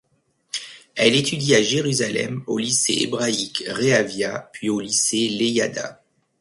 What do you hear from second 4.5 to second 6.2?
puis au lycée Leyada.